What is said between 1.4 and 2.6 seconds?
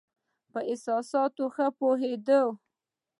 ښه پوهېدی.